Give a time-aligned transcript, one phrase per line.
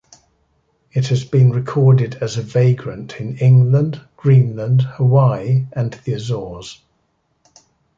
[0.91, 6.81] It has been recorded as a vagrant in England, Greenland, Hawaii, and the Azores.